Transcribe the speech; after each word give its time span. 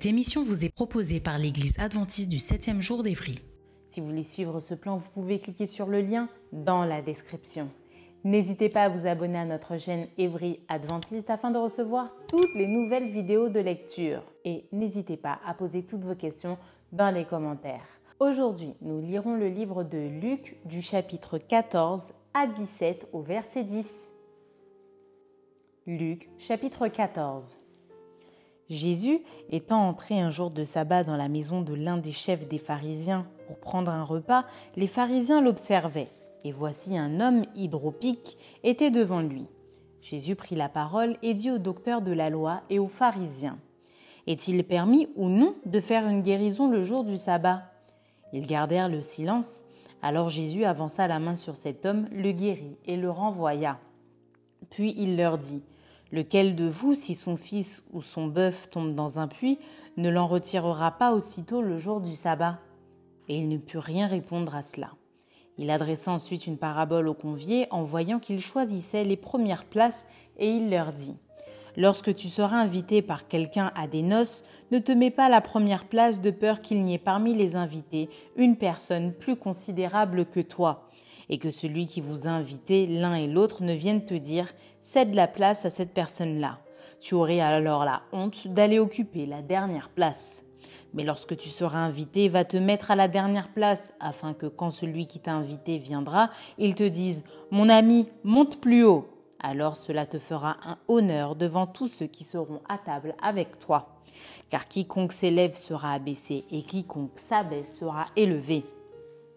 Cette 0.00 0.08
émission 0.08 0.40
vous 0.40 0.64
est 0.64 0.74
proposée 0.74 1.20
par 1.20 1.36
l'Église 1.36 1.78
adventiste 1.78 2.30
du 2.30 2.38
7e 2.38 2.80
jour 2.80 3.02
d'Évry. 3.02 3.34
Si 3.86 4.00
vous 4.00 4.06
voulez 4.06 4.22
suivre 4.22 4.58
ce 4.58 4.72
plan, 4.72 4.96
vous 4.96 5.10
pouvez 5.10 5.38
cliquer 5.38 5.66
sur 5.66 5.88
le 5.88 6.00
lien 6.00 6.30
dans 6.54 6.86
la 6.86 7.02
description. 7.02 7.68
N'hésitez 8.24 8.70
pas 8.70 8.84
à 8.84 8.88
vous 8.88 9.06
abonner 9.06 9.36
à 9.36 9.44
notre 9.44 9.76
chaîne 9.76 10.08
Évry 10.16 10.60
Adventiste 10.68 11.28
afin 11.28 11.50
de 11.50 11.58
recevoir 11.58 12.16
toutes 12.30 12.48
les 12.56 12.66
nouvelles 12.66 13.12
vidéos 13.12 13.50
de 13.50 13.60
lecture. 13.60 14.22
Et 14.46 14.64
n'hésitez 14.72 15.18
pas 15.18 15.38
à 15.44 15.52
poser 15.52 15.82
toutes 15.82 16.04
vos 16.04 16.14
questions 16.14 16.56
dans 16.92 17.14
les 17.14 17.26
commentaires. 17.26 17.86
Aujourd'hui, 18.20 18.72
nous 18.80 19.02
lirons 19.02 19.34
le 19.34 19.48
livre 19.48 19.84
de 19.84 19.98
Luc 19.98 20.56
du 20.64 20.80
chapitre 20.80 21.36
14 21.36 22.14
à 22.32 22.46
17 22.46 23.08
au 23.12 23.20
verset 23.20 23.64
10. 23.64 24.12
Luc 25.86 26.30
chapitre 26.38 26.88
14 26.88 27.58
Jésus, 28.70 29.20
étant 29.50 29.88
entré 29.88 30.20
un 30.20 30.30
jour 30.30 30.52
de 30.52 30.62
sabbat 30.62 31.02
dans 31.02 31.16
la 31.16 31.28
maison 31.28 31.60
de 31.60 31.74
l'un 31.74 31.96
des 31.96 32.12
chefs 32.12 32.46
des 32.46 32.58
pharisiens 32.58 33.26
pour 33.48 33.58
prendre 33.58 33.90
un 33.90 34.04
repas, 34.04 34.44
les 34.76 34.86
pharisiens 34.86 35.40
l'observaient. 35.40 36.08
Et 36.44 36.52
voici 36.52 36.96
un 36.96 37.20
homme 37.20 37.44
hydropique 37.56 38.38
était 38.62 38.92
devant 38.92 39.22
lui. 39.22 39.48
Jésus 40.00 40.36
prit 40.36 40.54
la 40.54 40.68
parole 40.68 41.16
et 41.20 41.34
dit 41.34 41.50
au 41.50 41.58
docteur 41.58 42.00
de 42.00 42.12
la 42.12 42.30
loi 42.30 42.62
et 42.70 42.78
aux 42.78 42.88
pharisiens 42.88 43.58
Est-il 44.28 44.62
permis 44.62 45.08
ou 45.16 45.28
non 45.28 45.56
de 45.66 45.80
faire 45.80 46.06
une 46.06 46.22
guérison 46.22 46.70
le 46.70 46.84
jour 46.84 47.02
du 47.02 47.16
sabbat? 47.16 47.64
Ils 48.32 48.46
gardèrent 48.46 48.88
le 48.88 49.02
silence. 49.02 49.62
Alors 50.00 50.30
Jésus 50.30 50.64
avança 50.64 51.08
la 51.08 51.18
main 51.18 51.34
sur 51.34 51.56
cet 51.56 51.84
homme, 51.84 52.06
le 52.12 52.30
guérit 52.30 52.78
et 52.86 52.96
le 52.96 53.10
renvoya. 53.10 53.80
Puis 54.70 54.94
il 54.96 55.16
leur 55.16 55.38
dit 55.38 55.62
Lequel 56.12 56.56
de 56.56 56.66
vous, 56.66 56.94
si 56.94 57.14
son 57.14 57.36
fils 57.36 57.84
ou 57.92 58.02
son 58.02 58.26
bœuf 58.26 58.68
tombe 58.70 58.94
dans 58.94 59.18
un 59.18 59.28
puits, 59.28 59.58
ne 59.96 60.10
l'en 60.10 60.26
retirera 60.26 60.92
pas 60.92 61.12
aussitôt 61.12 61.62
le 61.62 61.78
jour 61.78 62.00
du 62.00 62.14
sabbat? 62.14 62.58
Et 63.28 63.38
il 63.38 63.48
ne 63.48 63.58
put 63.58 63.78
rien 63.78 64.08
répondre 64.08 64.54
à 64.56 64.62
cela. 64.62 64.90
Il 65.56 65.70
adressa 65.70 66.10
ensuite 66.10 66.46
une 66.46 66.58
parabole 66.58 67.06
aux 67.06 67.14
conviés 67.14 67.66
en 67.70 67.82
voyant 67.82 68.18
qu'ils 68.18 68.40
choisissaient 68.40 69.04
les 69.04 69.16
premières 69.16 69.66
places 69.66 70.06
et 70.38 70.50
il 70.50 70.70
leur 70.70 70.92
dit 70.92 71.16
Lorsque 71.76 72.14
tu 72.14 72.28
seras 72.28 72.56
invité 72.56 73.02
par 73.02 73.28
quelqu'un 73.28 73.70
à 73.76 73.86
des 73.86 74.02
noces, 74.02 74.42
ne 74.72 74.78
te 74.78 74.90
mets 74.90 75.10
pas 75.10 75.28
la 75.28 75.40
première 75.40 75.84
place 75.84 76.20
de 76.20 76.30
peur 76.30 76.60
qu'il 76.60 76.82
n'y 76.82 76.94
ait 76.94 76.98
parmi 76.98 77.34
les 77.34 77.54
invités 77.54 78.08
une 78.36 78.56
personne 78.56 79.12
plus 79.12 79.36
considérable 79.36 80.26
que 80.26 80.40
toi 80.40 80.88
et 81.30 81.38
que 81.38 81.50
celui 81.50 81.86
qui 81.86 82.00
vous 82.00 82.26
a 82.26 82.30
invité 82.30 82.86
l'un 82.86 83.14
et 83.14 83.28
l'autre 83.28 83.62
ne 83.62 83.72
vienne 83.72 84.04
te 84.04 84.14
dire 84.14 84.52
cède 84.82 85.14
la 85.14 85.28
place 85.28 85.64
à 85.64 85.70
cette 85.70 85.94
personne-là. 85.94 86.58
Tu 87.00 87.14
aurais 87.14 87.40
alors 87.40 87.84
la 87.84 88.02
honte 88.12 88.48
d'aller 88.48 88.78
occuper 88.78 89.24
la 89.24 89.40
dernière 89.40 89.88
place. 89.88 90.42
Mais 90.92 91.04
lorsque 91.04 91.36
tu 91.36 91.48
seras 91.48 91.78
invité, 91.78 92.28
va 92.28 92.44
te 92.44 92.56
mettre 92.56 92.90
à 92.90 92.96
la 92.96 93.06
dernière 93.06 93.48
place, 93.48 93.92
afin 94.00 94.34
que 94.34 94.46
quand 94.46 94.72
celui 94.72 95.06
qui 95.06 95.20
t'a 95.20 95.32
invité 95.32 95.78
viendra, 95.78 96.30
il 96.58 96.74
te 96.74 96.82
dise 96.82 97.24
Mon 97.52 97.68
ami, 97.68 98.08
monte 98.24 98.60
plus 98.60 98.84
haut. 98.84 99.08
Alors 99.38 99.76
cela 99.76 100.04
te 100.04 100.18
fera 100.18 100.56
un 100.66 100.76
honneur 100.88 101.36
devant 101.36 101.66
tous 101.66 101.86
ceux 101.86 102.06
qui 102.06 102.24
seront 102.24 102.60
à 102.68 102.76
table 102.76 103.14
avec 103.22 103.58
toi. 103.60 104.00
Car 104.50 104.66
quiconque 104.66 105.12
s'élève 105.12 105.54
sera 105.54 105.92
abaissé, 105.92 106.44
et 106.50 106.62
quiconque 106.62 107.18
s'abaisse 107.18 107.78
sera 107.78 108.06
élevé. 108.16 108.64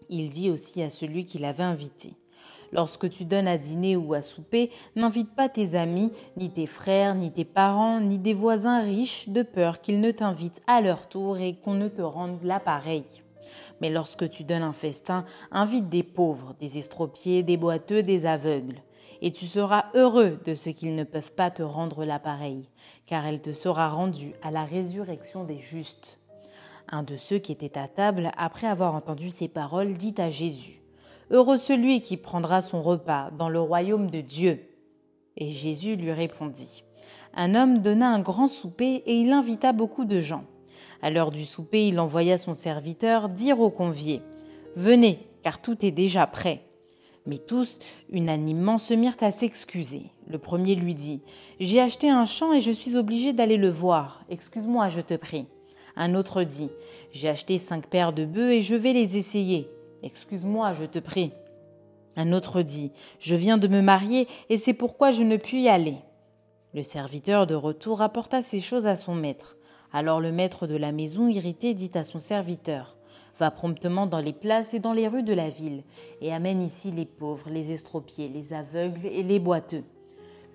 Il 0.08 0.30
dit 0.30 0.50
aussi 0.50 0.82
à 0.82 0.90
celui 0.90 1.24
qui 1.24 1.38
l'avait 1.38 1.62
invité. 1.62 2.14
Lorsque 2.72 3.08
tu 3.08 3.24
donnes 3.24 3.46
à 3.46 3.56
dîner 3.56 3.96
ou 3.96 4.14
à 4.14 4.22
souper, 4.22 4.70
n'invite 4.96 5.34
pas 5.34 5.48
tes 5.48 5.76
amis, 5.76 6.10
ni 6.36 6.50
tes 6.50 6.66
frères, 6.66 7.14
ni 7.14 7.30
tes 7.32 7.44
parents, 7.44 8.00
ni 8.00 8.18
des 8.18 8.34
voisins 8.34 8.82
riches, 8.82 9.28
de 9.28 9.42
peur 9.42 9.80
qu'ils 9.80 10.00
ne 10.00 10.10
t'invitent 10.10 10.62
à 10.66 10.80
leur 10.80 11.08
tour 11.08 11.38
et 11.38 11.54
qu'on 11.54 11.74
ne 11.74 11.88
te 11.88 12.02
rende 12.02 12.42
l'appareil. 12.42 13.04
Mais 13.80 13.90
lorsque 13.90 14.28
tu 14.28 14.44
donnes 14.44 14.62
un 14.62 14.72
festin, 14.72 15.24
invite 15.52 15.88
des 15.88 16.02
pauvres, 16.02 16.54
des 16.58 16.78
estropiés, 16.78 17.42
des 17.42 17.56
boiteux, 17.56 18.02
des 18.02 18.26
aveugles. 18.26 18.82
Et 19.22 19.30
tu 19.30 19.46
seras 19.46 19.86
heureux 19.94 20.40
de 20.44 20.54
ce 20.54 20.70
qu'ils 20.70 20.96
ne 20.96 21.04
peuvent 21.04 21.32
pas 21.32 21.50
te 21.50 21.62
rendre 21.62 22.04
l'appareil, 22.04 22.68
car 23.06 23.24
elle 23.24 23.40
te 23.40 23.52
sera 23.52 23.88
rendue 23.88 24.34
à 24.42 24.50
la 24.50 24.64
résurrection 24.64 25.44
des 25.44 25.58
justes. 25.58 26.18
Un 26.88 27.02
de 27.02 27.16
ceux 27.16 27.38
qui 27.38 27.52
étaient 27.52 27.78
à 27.78 27.88
table, 27.88 28.30
après 28.36 28.66
avoir 28.66 28.94
entendu 28.94 29.30
ces 29.30 29.48
paroles, 29.48 29.94
dit 29.94 30.14
à 30.18 30.30
Jésus 30.30 30.82
Heureux 31.30 31.56
celui 31.56 32.00
qui 32.00 32.16
prendra 32.16 32.60
son 32.60 32.82
repas 32.82 33.30
dans 33.30 33.48
le 33.48 33.60
royaume 33.60 34.10
de 34.10 34.20
Dieu. 34.20 34.60
Et 35.36 35.50
Jésus 35.50 35.96
lui 35.96 36.12
répondit 36.12 36.84
Un 37.34 37.54
homme 37.54 37.78
donna 37.78 38.08
un 38.10 38.20
grand 38.20 38.48
souper 38.48 39.02
et 39.06 39.18
il 39.18 39.32
invita 39.32 39.72
beaucoup 39.72 40.04
de 40.04 40.20
gens. 40.20 40.44
À 41.02 41.10
l'heure 41.10 41.30
du 41.30 41.44
souper, 41.44 41.88
il 41.88 41.98
envoya 41.98 42.38
son 42.38 42.54
serviteur 42.54 43.28
dire 43.28 43.60
aux 43.60 43.70
conviés 43.70 44.22
Venez, 44.76 45.18
car 45.42 45.60
tout 45.60 45.84
est 45.84 45.90
déjà 45.90 46.26
prêt. 46.26 46.62
Mais 47.26 47.38
tous, 47.38 47.78
unanimement, 48.10 48.76
se 48.76 48.92
mirent 48.92 49.16
à 49.20 49.30
s'excuser. 49.30 50.10
Le 50.28 50.38
premier 50.38 50.74
lui 50.74 50.94
dit 50.94 51.22
J'ai 51.58 51.80
acheté 51.80 52.10
un 52.10 52.26
champ 52.26 52.52
et 52.52 52.60
je 52.60 52.72
suis 52.72 52.96
obligé 52.96 53.32
d'aller 53.32 53.56
le 53.56 53.70
voir. 53.70 54.24
Excuse-moi, 54.28 54.90
je 54.90 55.00
te 55.00 55.14
prie. 55.14 55.46
Un 55.96 56.14
autre 56.14 56.42
dit 56.42 56.70
J'ai 57.12 57.28
acheté 57.28 57.58
cinq 57.58 57.86
paires 57.86 58.12
de 58.12 58.24
bœufs 58.24 58.52
et 58.52 58.62
je 58.62 58.74
vais 58.74 58.92
les 58.92 59.16
essayer. 59.16 59.68
Excuse-moi, 60.02 60.72
je 60.72 60.84
te 60.84 60.98
prie. 60.98 61.32
Un 62.16 62.32
autre 62.32 62.62
dit 62.62 62.92
Je 63.20 63.34
viens 63.34 63.58
de 63.58 63.68
me 63.68 63.80
marier 63.80 64.28
et 64.48 64.58
c'est 64.58 64.74
pourquoi 64.74 65.10
je 65.10 65.22
ne 65.22 65.36
puis 65.36 65.62
y 65.62 65.68
aller. 65.68 65.96
Le 66.74 66.82
serviteur 66.82 67.46
de 67.46 67.54
retour 67.54 68.02
apporta 68.02 68.42
ces 68.42 68.60
choses 68.60 68.86
à 68.86 68.96
son 68.96 69.14
maître. 69.14 69.56
Alors 69.92 70.20
le 70.20 70.32
maître 70.32 70.66
de 70.66 70.76
la 70.76 70.90
maison, 70.90 71.28
irrité, 71.28 71.72
dit 71.72 71.92
à 71.94 72.02
son 72.02 72.18
serviteur 72.18 72.96
Va 73.38 73.50
promptement 73.50 74.06
dans 74.06 74.20
les 74.20 74.32
places 74.32 74.74
et 74.74 74.80
dans 74.80 74.92
les 74.92 75.08
rues 75.08 75.24
de 75.24 75.32
la 75.32 75.50
ville, 75.50 75.82
et 76.20 76.32
amène 76.32 76.62
ici 76.62 76.92
les 76.92 77.04
pauvres, 77.04 77.50
les 77.50 77.72
estropiés, 77.72 78.28
les 78.28 78.52
aveugles 78.52 79.06
et 79.06 79.24
les 79.24 79.40
boiteux. 79.40 79.82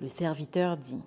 Le 0.01 0.07
serviteur 0.07 0.77
dit 0.77 1.01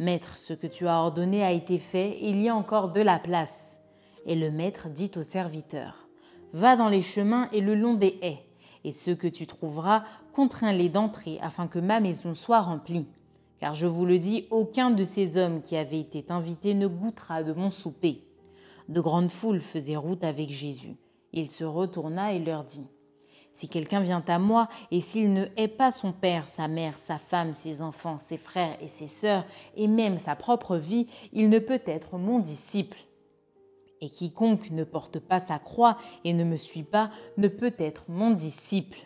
Maître, 0.00 0.38
ce 0.38 0.52
que 0.52 0.68
tu 0.68 0.86
as 0.86 1.00
ordonné 1.00 1.42
a 1.42 1.50
été 1.50 1.78
fait, 1.78 2.18
il 2.20 2.40
y 2.40 2.48
a 2.48 2.54
encore 2.54 2.92
de 2.92 3.00
la 3.00 3.18
place. 3.18 3.80
Et 4.26 4.36
le 4.36 4.52
maître 4.52 4.88
dit 4.88 5.10
au 5.16 5.24
serviteur 5.24 6.08
Va 6.52 6.76
dans 6.76 6.88
les 6.88 7.02
chemins 7.02 7.48
et 7.52 7.60
le 7.60 7.74
long 7.74 7.94
des 7.94 8.16
haies, 8.22 8.46
et 8.84 8.92
ceux 8.92 9.16
que 9.16 9.26
tu 9.26 9.48
trouveras, 9.48 10.04
contrains-les 10.32 10.88
d'entrer, 10.88 11.38
afin 11.42 11.66
que 11.66 11.80
ma 11.80 11.98
maison 11.98 12.32
soit 12.32 12.60
remplie. 12.60 13.08
Car 13.58 13.74
je 13.74 13.88
vous 13.88 14.06
le 14.06 14.20
dis, 14.20 14.46
aucun 14.50 14.92
de 14.92 15.02
ces 15.02 15.36
hommes 15.36 15.62
qui 15.62 15.76
avaient 15.76 15.98
été 15.98 16.24
invités 16.28 16.74
ne 16.74 16.86
goûtera 16.86 17.42
de 17.42 17.52
mon 17.52 17.68
souper. 17.68 18.24
De 18.88 19.00
grandes 19.00 19.32
foules 19.32 19.60
faisaient 19.60 19.96
route 19.96 20.22
avec 20.22 20.48
Jésus. 20.50 20.96
Il 21.32 21.50
se 21.50 21.64
retourna 21.64 22.32
et 22.32 22.38
leur 22.38 22.62
dit 22.62 22.86
si 23.58 23.68
quelqu'un 23.68 23.98
vient 23.98 24.22
à 24.28 24.38
moi, 24.38 24.68
et 24.92 25.00
s'il 25.00 25.32
ne 25.32 25.46
hait 25.56 25.66
pas 25.66 25.90
son 25.90 26.12
père, 26.12 26.46
sa 26.46 26.68
mère, 26.68 27.00
sa 27.00 27.18
femme, 27.18 27.52
ses 27.52 27.82
enfants, 27.82 28.16
ses 28.16 28.38
frères 28.38 28.76
et 28.80 28.86
ses 28.86 29.08
sœurs, 29.08 29.44
et 29.76 29.88
même 29.88 30.18
sa 30.18 30.36
propre 30.36 30.76
vie, 30.76 31.08
il 31.32 31.48
ne 31.48 31.58
peut 31.58 31.82
être 31.84 32.18
mon 32.18 32.38
disciple. 32.38 32.98
Et 34.00 34.10
quiconque 34.10 34.70
ne 34.70 34.84
porte 34.84 35.18
pas 35.18 35.40
sa 35.40 35.58
croix 35.58 35.96
et 36.22 36.34
ne 36.34 36.44
me 36.44 36.54
suit 36.54 36.84
pas, 36.84 37.10
ne 37.36 37.48
peut 37.48 37.74
être 37.80 38.04
mon 38.06 38.30
disciple. 38.30 39.00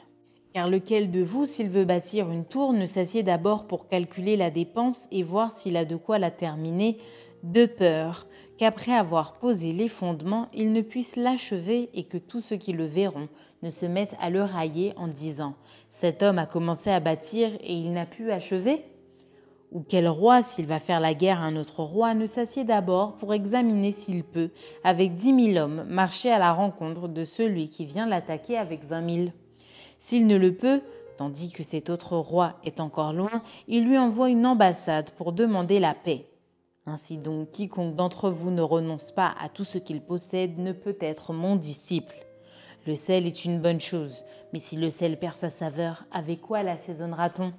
Car 0.53 0.69
lequel 0.69 1.11
de 1.11 1.23
vous, 1.23 1.47
s'il 1.47 1.71
veut 1.71 1.87
bâtir 1.87 2.31
une 2.31 2.45
tour, 2.45 2.75
ne 2.75 2.85
s'assied 2.85 3.23
d'abord 3.23 3.67
pour 3.67 3.89
calculer 3.89 4.37
la 4.37 4.51
dépense 4.51 5.09
et 5.11 5.23
voir 5.23 5.51
s'il 5.51 5.79
a 5.79 5.87
de 5.87 5.97
quoi 5.97 6.19
la 6.19 6.31
terminer, 6.31 6.99
de 7.43 7.67
peur 7.67 8.27
qu'après 8.59 8.93
avoir 8.93 9.35
posé 9.35 9.73
les 9.73 9.89
fondements, 9.89 10.49
il 10.53 10.73
ne 10.73 10.81
puisse 10.81 11.17
l'achever 11.17 11.91
et 11.95 12.05
que 12.05 12.19
tous 12.19 12.41
ceux 12.41 12.57
qui 12.57 12.73
le 12.73 12.85
verront 12.85 13.29
ne 13.63 13.71
se 13.71 13.87
mettent 13.87 14.17
à 14.21 14.31
le 14.31 14.43
railler 14.43 14.93
en 14.97 15.09
disant 15.09 15.55
Cet 15.91 16.23
homme 16.23 16.39
a 16.39 16.47
commencé 16.47 16.91
à 16.91 17.01
bâtir 17.01 17.51
et 17.61 17.75
il 17.75 17.93
n'a 17.93 18.07
pu 18.07 18.31
achever? 18.31 18.85
Ou 19.73 19.83
quel 19.89 20.07
roi, 20.07 20.43
s'il 20.43 20.67
va 20.67 20.79
faire 20.79 21.01
la 21.01 21.15
guerre 21.15 21.41
à 21.41 21.45
un 21.45 21.57
autre 21.57 21.83
roi, 21.83 22.13
ne 22.13 22.27
s'assied 22.27 22.65
d'abord 22.65 23.17
pour 23.17 23.33
examiner 23.33 23.91
s'il 23.91 24.23
peut, 24.23 24.51
avec 24.85 25.17
dix 25.17 25.33
mille 25.33 25.57
hommes, 25.57 25.85
marcher 25.89 26.31
à 26.31 26.39
la 26.39 26.53
rencontre 26.53 27.09
de 27.09 27.25
celui 27.25 27.71
qui 27.71 27.87
vient 27.87 28.07
l'attaquer 28.07 28.59
avec 28.59 28.85
vingt 28.85 29.01
mille 29.01 29.33
S'il 29.99 30.27
ne 30.27 30.37
le 30.37 30.55
peut, 30.55 30.83
tandis 31.17 31.51
que 31.51 31.63
cet 31.63 31.89
autre 31.89 32.19
roi 32.19 32.59
est 32.65 32.81
encore 32.81 33.15
loin, 33.15 33.43
il 33.67 33.87
lui 33.87 33.97
envoie 33.97 34.29
une 34.29 34.47
ambassade 34.47 35.11
pour 35.13 35.33
demander 35.33 35.81
la 35.81 35.95
paix. 35.95 36.27
Ainsi 36.85 37.17
donc, 37.17 37.53
quiconque 37.53 37.95
d'entre 37.95 38.29
vous 38.29 38.51
ne 38.51 38.63
renonce 38.63 39.13
pas 39.13 39.35
à 39.41 39.49
tout 39.49 39.65
ce 39.65 39.79
qu'il 39.79 40.01
possède 40.01 40.59
ne 40.59 40.73
peut 40.73 40.97
être 41.01 41.33
mon 41.33 41.55
disciple. 41.55 42.27
Le 42.87 42.97
sel 42.97 43.27
est 43.27 43.45
une 43.45 43.61
bonne 43.61 43.81
chose, 43.81 44.25
mais 44.53 44.59
si 44.59 44.77
le 44.77 44.91
sel 44.91 45.17
perd 45.17 45.35
sa 45.35 45.51
saveur, 45.51 46.05
avec 46.11 46.41
quoi 46.41 46.65
l'assaisonnera-t-on? 46.65 47.53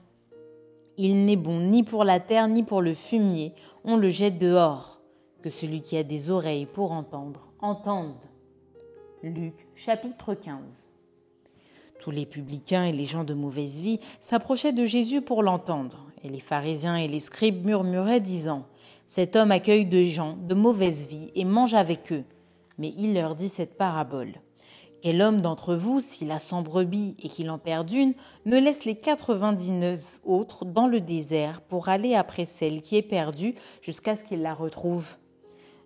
Il 0.98 1.26
n'est 1.26 1.38
bon 1.38 1.60
ni 1.62 1.84
pour 1.84 2.04
la 2.04 2.20
terre 2.20 2.50
ni 2.50 2.64
pour 2.64 2.82
le 2.82 2.94
fumier, 2.94 3.54
on 3.86 3.96
le 3.96 4.10
jette 4.10 4.38
dehors. 4.38 5.00
Que 5.42 5.50
celui 5.50 5.82
qui 5.82 5.98
a 5.98 6.04
des 6.04 6.30
oreilles 6.30 6.66
pour 6.66 6.92
entendre, 6.92 7.52
entende. 7.60 8.20
Luc 9.24 9.68
chapitre 9.74 10.34
15 10.34 10.90
Tous 12.00 12.12
les 12.12 12.26
publicains 12.26 12.84
et 12.84 12.92
les 12.92 13.06
gens 13.06 13.24
de 13.24 13.34
mauvaise 13.34 13.80
vie 13.80 14.02
s'approchaient 14.20 14.74
de 14.74 14.86
Jésus 14.86 15.22
pour 15.22 15.44
l'entendre, 15.44 16.08
et 16.24 16.30
les 16.30 16.42
pharisiens 16.42 16.98
et 16.98 17.08
les 17.08 17.22
scribes 17.22 17.66
murmuraient, 17.66 18.20
disant 18.20 18.66
Cet 19.06 19.36
homme 19.36 19.52
accueille 19.52 19.86
des 19.86 20.08
gens 20.08 20.38
de 20.38 20.56
mauvaise 20.56 21.08
vie 21.08 21.30
et 21.36 21.46
mange 21.46 21.74
avec 21.74 22.12
eux. 22.12 22.24
Mais 22.78 22.94
il 22.98 23.14
leur 23.14 23.36
dit 23.36 23.50
cette 23.50 23.78
parabole. 23.78 24.34
Quel 25.04 25.22
homme 25.22 25.42
d'entre 25.42 25.76
vous, 25.76 26.00
s'il 26.00 26.32
a 26.32 26.40
cent 26.40 26.62
brebis 26.62 27.18
et 27.22 27.28
qu'il 27.28 27.50
en 27.50 27.58
perd 27.58 27.92
une, 27.92 28.14
ne 28.46 28.58
laisse 28.58 28.86
les 28.86 28.96
quatre-vingt-dix-neuf 28.96 30.22
autres 30.24 30.64
dans 30.64 30.88
le 30.88 31.02
désert 31.02 31.60
pour 31.62 31.90
aller 31.90 32.16
après 32.16 32.46
celle 32.46 32.82
qui 32.82 32.96
est 32.96 33.02
perdue 33.02 33.54
jusqu'à 33.82 34.16
ce 34.16 34.24
qu'il 34.24 34.42
la 34.42 34.54
retrouve? 34.54 35.18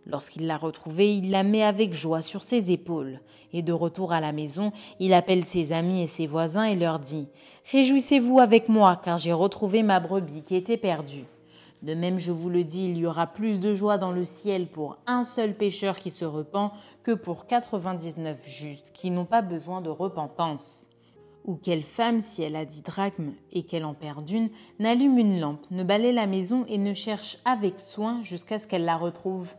Lorsqu'il 0.06 0.46
l'a 0.46 0.56
retrouvée, 0.56 1.18
il 1.18 1.32
la 1.32 1.44
met 1.44 1.64
avec 1.64 1.94
joie 1.94 2.22
sur 2.22 2.44
ses 2.44 2.72
épaules, 2.72 3.20
et 3.52 3.64
de 3.64 3.74
retour 3.74 4.14
à 4.14 4.22
la 4.22 4.32
maison, 4.32 4.72
il 5.00 5.14
appelle 5.14 5.44
ses 5.44 5.74
amis 5.74 6.04
et 6.04 6.08
ses 6.08 6.28
voisins 6.28 6.64
et 6.64 6.76
leur 6.76 7.00
dit 7.00 7.28
Réjouissez-vous 7.72 8.40
avec 8.40 8.70
moi, 8.70 9.02
car 9.04 9.18
j'ai 9.18 9.34
retrouvé 9.34 9.84
ma 9.84 10.00
brebis 10.00 10.44
qui 10.44 10.56
était 10.56 10.78
perdue. 10.78 11.26
De 11.84 11.94
même, 11.94 12.18
je 12.18 12.32
vous 12.32 12.50
le 12.50 12.64
dis, 12.64 12.86
il 12.86 12.98
y 12.98 13.06
aura 13.06 13.28
plus 13.28 13.60
de 13.60 13.74
joie 13.74 13.98
dans 13.98 14.12
le 14.12 14.26
ciel 14.26 14.68
pour 14.68 14.98
un 15.06 15.24
seul 15.24 15.54
pécheur 15.54 16.00
qui 16.00 16.10
se 16.10 16.26
repent 16.26 16.72
que 17.04 17.12
pour 17.12 17.46
99 17.46 18.48
justes 18.48 18.92
qui 18.94 19.12
n'ont 19.12 19.26
pas 19.26 19.44
besoin 19.44 19.82
de 19.82 19.90
repentance. 19.90 20.88
Ou 21.46 21.56
quelle 21.56 21.84
femme, 21.84 22.22
si 22.22 22.42
elle 22.42 22.56
a 22.56 22.66
dix 22.66 22.82
drachmes 22.82 23.34
et 23.52 23.64
qu'elle 23.64 23.86
en 23.86 23.94
perd 23.94 24.30
une, 24.30 24.50
n'allume 24.80 25.18
une 25.18 25.40
lampe, 25.40 25.66
ne 25.72 25.84
balaie 25.84 26.12
la 26.12 26.28
maison 26.28 26.66
et 26.68 26.78
ne 26.78 26.94
cherche 26.94 27.38
avec 27.46 27.80
soin 27.80 28.22
jusqu'à 28.24 28.60
ce 28.60 28.68
qu'elle 28.68 28.86
la 28.86 28.98
retrouve 28.98 29.54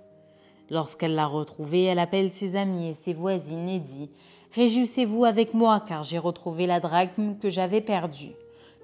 Lorsqu'elle 0.70 1.14
l'a 1.14 1.26
retrouvée, 1.26 1.84
elle 1.84 1.98
appelle 1.98 2.32
ses 2.32 2.56
amis 2.56 2.88
et 2.88 2.94
ses 2.94 3.14
voisines 3.14 3.68
et 3.68 3.78
dit 3.78 4.10
Réjouissez-vous 4.52 5.24
avec 5.24 5.54
moi, 5.54 5.80
car 5.80 6.02
j'ai 6.02 6.18
retrouvé 6.18 6.66
la 6.66 6.80
drachme 6.80 7.38
que 7.38 7.48
j'avais 7.48 7.80
perdue. 7.80 8.32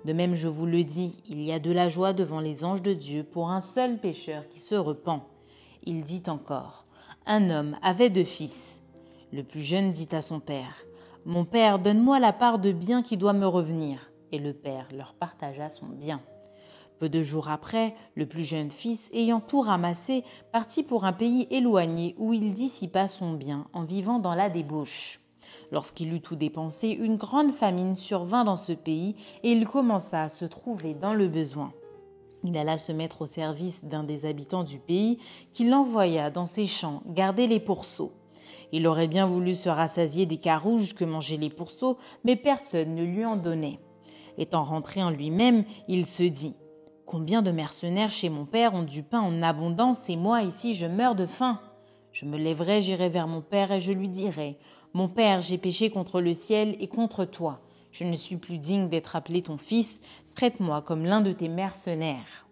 De 0.04 0.12
même, 0.12 0.34
je 0.34 0.48
vous 0.48 0.66
le 0.66 0.84
dis, 0.84 1.22
il 1.26 1.42
y 1.42 1.50
a 1.50 1.58
de 1.58 1.72
la 1.72 1.88
joie 1.88 2.12
devant 2.12 2.40
les 2.40 2.64
anges 2.64 2.82
de 2.82 2.92
Dieu 2.92 3.24
pour 3.24 3.50
un 3.50 3.62
seul 3.62 3.98
pécheur 3.98 4.46
qui 4.48 4.60
se 4.60 4.74
repent. 4.74 5.22
Il 5.82 6.04
dit 6.04 6.22
encore, 6.26 6.84
Un 7.24 7.48
homme 7.48 7.76
avait 7.82 8.10
deux 8.10 8.24
fils. 8.24 8.82
Le 9.32 9.42
plus 9.42 9.62
jeune 9.62 9.92
dit 9.92 10.08
à 10.12 10.20
son 10.20 10.40
père, 10.40 10.84
Mon 11.24 11.46
père, 11.46 11.78
donne-moi 11.78 12.20
la 12.20 12.34
part 12.34 12.58
de 12.58 12.70
bien 12.70 13.02
qui 13.02 13.16
doit 13.16 13.32
me 13.32 13.46
revenir. 13.46 14.10
Et 14.30 14.38
le 14.38 14.52
père 14.52 14.88
leur 14.92 15.14
partagea 15.14 15.70
son 15.70 15.86
bien. 15.86 16.20
Peu 16.98 17.08
de 17.08 17.22
jours 17.22 17.48
après, 17.48 17.94
le 18.14 18.26
plus 18.26 18.44
jeune 18.44 18.70
fils, 18.70 19.10
ayant 19.14 19.40
tout 19.40 19.62
ramassé, 19.62 20.22
partit 20.52 20.82
pour 20.82 21.04
un 21.04 21.12
pays 21.12 21.48
éloigné 21.50 22.14
où 22.18 22.32
il 22.34 22.52
dissipa 22.52 23.08
son 23.08 23.32
bien 23.32 23.66
en 23.72 23.84
vivant 23.84 24.18
dans 24.18 24.34
la 24.34 24.50
débauche. 24.50 25.20
Lorsqu'il 25.72 26.12
eut 26.12 26.20
tout 26.20 26.36
dépensé, 26.36 26.88
une 26.88 27.16
grande 27.16 27.52
famine 27.52 27.96
survint 27.96 28.44
dans 28.44 28.56
ce 28.56 28.72
pays 28.72 29.16
et 29.42 29.52
il 29.52 29.66
commença 29.66 30.22
à 30.22 30.28
se 30.28 30.44
trouver 30.44 30.94
dans 30.94 31.14
le 31.14 31.28
besoin. 31.28 31.72
Il 32.44 32.58
alla 32.58 32.76
se 32.76 32.92
mettre 32.92 33.22
au 33.22 33.26
service 33.26 33.86
d'un 33.86 34.04
des 34.04 34.26
habitants 34.26 34.64
du 34.64 34.78
pays 34.78 35.18
qui 35.52 35.66
l'envoya 35.66 36.30
dans 36.30 36.46
ses 36.46 36.66
champs 36.66 37.02
garder 37.06 37.46
les 37.46 37.60
pourceaux. 37.60 38.12
Il 38.70 38.86
aurait 38.86 39.08
bien 39.08 39.26
voulu 39.26 39.54
se 39.54 39.68
rassasier 39.68 40.26
des 40.26 40.36
carouges 40.36 40.94
que 40.94 41.04
mangeaient 41.04 41.36
les 41.36 41.48
pourceaux, 41.48 41.96
mais 42.24 42.36
personne 42.36 42.94
ne 42.94 43.04
lui 43.04 43.24
en 43.24 43.36
donnait. 43.36 43.78
Étant 44.36 44.64
rentré 44.64 45.02
en 45.02 45.10
lui-même, 45.10 45.64
il 45.88 46.06
se 46.06 46.22
dit 46.22 46.56
Combien 47.06 47.42
de 47.42 47.50
mercenaires 47.50 48.10
chez 48.10 48.28
mon 48.28 48.46
père 48.46 48.74
ont 48.74 48.82
du 48.82 49.02
pain 49.02 49.20
en 49.20 49.42
abondance 49.42 50.08
et 50.08 50.16
moi 50.16 50.42
ici 50.42 50.74
je 50.74 50.86
meurs 50.86 51.14
de 51.14 51.26
faim 51.26 51.60
Je 52.12 52.24
me 52.24 52.36
lèverai, 52.36 52.80
j'irai 52.80 53.08
vers 53.08 53.28
mon 53.28 53.42
père 53.42 53.72
et 53.72 53.80
je 53.80 53.92
lui 53.92 54.08
dirai 54.08 54.58
mon 54.94 55.08
Père, 55.08 55.40
j'ai 55.40 55.58
péché 55.58 55.90
contre 55.90 56.20
le 56.20 56.34
ciel 56.34 56.76
et 56.78 56.86
contre 56.86 57.24
toi. 57.24 57.58
Je 57.90 58.04
ne 58.04 58.12
suis 58.12 58.36
plus 58.36 58.58
digne 58.58 58.88
d'être 58.88 59.16
appelé 59.16 59.42
ton 59.42 59.58
fils. 59.58 60.00
Traite-moi 60.36 60.82
comme 60.82 61.04
l'un 61.04 61.20
de 61.20 61.32
tes 61.32 61.48
mercenaires. 61.48 62.46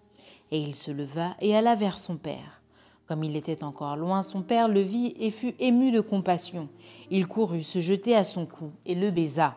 Et 0.51 0.59
il 0.59 0.75
se 0.75 0.91
leva 0.91 1.37
et 1.41 1.57
alla 1.57 1.77
vers 1.77 2.01
son 2.01 2.17
père. 2.17 2.61
Comme 3.07 3.23
il 3.23 3.37
était 3.37 3.63
encore 3.63 3.97
loin, 3.97 4.25
son 4.25 4.43
père 4.43 4.67
le 4.67 4.81
vit 4.81 5.15
et 5.21 5.31
fut 5.31 5.55
ému 5.61 5.93
de 5.93 6.01
compassion. 6.01 6.69
Il 7.13 7.29
courut 7.29 7.63
se 7.63 7.81
jeter 7.81 8.17
à 8.17 8.25
son 8.25 8.45
cou 8.45 8.73
et 8.87 8.97
le 8.97 9.13
baisa. 9.13 9.55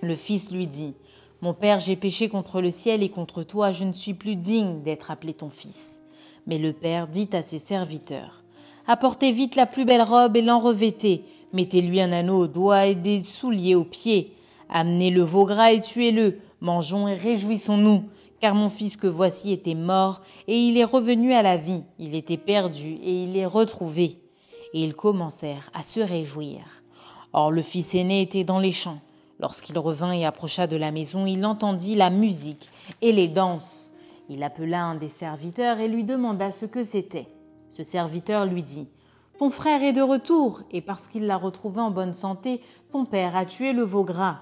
Le 0.00 0.14
fils 0.14 0.50
lui 0.50 0.66
dit 0.66 0.94
Mon 1.42 1.52
père, 1.52 1.78
j'ai 1.78 1.96
péché 1.96 2.30
contre 2.30 2.62
le 2.62 2.70
ciel 2.70 3.02
et 3.02 3.10
contre 3.10 3.42
toi, 3.42 3.70
je 3.70 3.84
ne 3.84 3.92
suis 3.92 4.14
plus 4.14 4.36
digne 4.36 4.82
d'être 4.82 5.10
appelé 5.10 5.34
ton 5.34 5.50
fils. 5.50 6.02
Mais 6.46 6.58
le 6.58 6.72
père 6.72 7.06
dit 7.06 7.28
à 7.34 7.42
ses 7.42 7.58
serviteurs 7.58 8.42
Apportez 8.86 9.30
vite 9.30 9.56
la 9.56 9.66
plus 9.66 9.84
belle 9.84 10.02
robe 10.02 10.36
et 10.38 10.42
l'en 10.42 10.58
revêtez 10.58 11.22
Mettez-lui 11.52 12.00
un 12.00 12.12
anneau 12.12 12.40
au 12.40 12.46
doigt 12.46 12.86
et 12.86 12.94
des 12.94 13.22
souliers 13.22 13.74
aux 13.74 13.84
pieds. 13.84 14.34
Amenez 14.68 15.10
le 15.10 15.22
veau 15.22 15.44
gras 15.44 15.72
et 15.72 15.80
tuez-le. 15.80 16.38
Mangeons 16.60 17.08
et 17.08 17.14
réjouissons-nous. 17.14 18.04
Car 18.40 18.54
mon 18.54 18.68
fils 18.68 18.96
que 18.96 19.06
voici 19.06 19.50
était 19.50 19.74
mort, 19.74 20.20
et 20.46 20.56
il 20.56 20.78
est 20.78 20.84
revenu 20.84 21.32
à 21.32 21.42
la 21.42 21.56
vie. 21.56 21.82
Il 21.98 22.14
était 22.14 22.36
perdu, 22.36 22.98
et 23.02 23.24
il 23.24 23.36
est 23.36 23.46
retrouvé. 23.46 24.20
Et 24.74 24.84
ils 24.84 24.94
commencèrent 24.94 25.70
à 25.74 25.82
se 25.82 25.98
réjouir. 25.98 26.60
Or 27.32 27.50
le 27.50 27.62
fils 27.62 27.94
aîné 27.94 28.22
était 28.22 28.44
dans 28.44 28.60
les 28.60 28.70
champs. 28.70 29.00
Lorsqu'il 29.40 29.78
revint 29.78 30.12
et 30.12 30.24
approcha 30.24 30.66
de 30.66 30.76
la 30.76 30.90
maison, 30.90 31.26
il 31.26 31.44
entendit 31.44 31.94
la 31.94 32.10
musique 32.10 32.68
et 33.02 33.12
les 33.12 33.28
danses. 33.28 33.90
Il 34.28 34.42
appela 34.42 34.84
un 34.84 34.94
des 34.94 35.08
serviteurs 35.08 35.80
et 35.80 35.88
lui 35.88 36.04
demanda 36.04 36.50
ce 36.50 36.66
que 36.66 36.82
c'était. 36.82 37.26
Ce 37.70 37.82
serviteur 37.82 38.46
lui 38.46 38.62
dit 38.62 38.88
ton 39.38 39.50
frère 39.50 39.84
est 39.84 39.92
de 39.92 40.02
retour, 40.02 40.62
et 40.72 40.80
parce 40.80 41.06
qu'il 41.06 41.26
l'a 41.26 41.36
retrouvé 41.36 41.80
en 41.80 41.92
bonne 41.92 42.12
santé, 42.12 42.60
ton 42.90 43.04
père 43.04 43.36
a 43.36 43.46
tué 43.46 43.72
le 43.72 43.82
veau 43.82 44.02
gras. 44.02 44.40